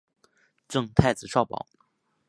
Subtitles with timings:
[0.67, 1.67] 赠太子少保。